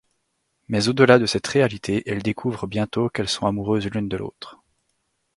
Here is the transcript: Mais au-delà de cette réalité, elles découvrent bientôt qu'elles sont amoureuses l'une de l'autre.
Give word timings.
Mais 0.67 0.87
au-delà 0.87 1.19
de 1.19 1.27
cette 1.27 1.45
réalité, 1.45 2.01
elles 2.09 2.23
découvrent 2.23 2.65
bientôt 2.65 3.07
qu'elles 3.09 3.29
sont 3.29 3.45
amoureuses 3.45 3.85
l'une 3.91 4.09
de 4.09 4.17
l'autre. 4.17 4.59